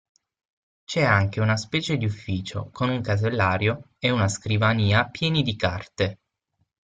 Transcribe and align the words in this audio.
C'è 0.83 1.03
anche 1.03 1.41
una 1.41 1.55
specie 1.57 1.95
di 1.95 2.05
ufficio 2.05 2.71
con 2.71 2.89
un 2.89 3.03
casellario 3.03 3.89
e 3.99 4.09
una 4.09 4.27
scrivania 4.29 5.07
pieni 5.07 5.43
di 5.43 5.55
carte. 5.55 6.21